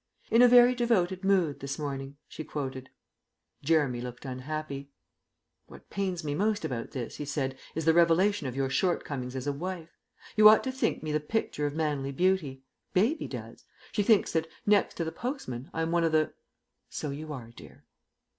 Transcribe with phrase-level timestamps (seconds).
[0.31, 2.89] "'In a very devoted mood this morning,'" she quoted.
[3.61, 4.89] Jeremy looked unhappy.
[5.67, 9.45] "What pains me most about this," he said, "is the revelation of your shortcomings as
[9.45, 9.91] a wife.
[10.35, 12.63] You ought to think me the picture of manly beauty.
[12.95, 13.63] Baby does.
[13.91, 16.33] She thinks that, next to the postman, I am one of the"
[16.89, 17.85] "So you are, dear."